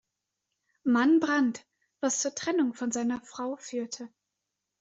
Mann 0.83 1.19
Brand", 1.19 1.63
was 1.99 2.21
zur 2.21 2.33
Trennung 2.33 2.73
von 2.73 2.91
seiner 2.91 3.21
Frau 3.21 3.55
führte. 3.57 4.09